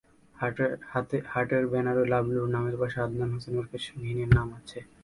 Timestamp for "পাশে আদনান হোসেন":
2.81-3.53